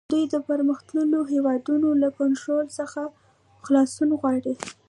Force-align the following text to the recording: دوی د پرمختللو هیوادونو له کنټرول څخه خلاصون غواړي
دوی 0.11 0.23
د 0.33 0.35
پرمختللو 0.49 1.19
هیوادونو 1.33 1.89
له 2.01 2.09
کنټرول 2.19 2.65
څخه 2.79 3.01
خلاصون 3.65 4.09
غواړي 4.19 4.53